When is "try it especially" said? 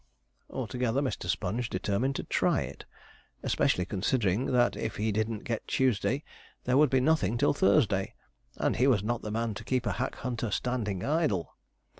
2.23-3.85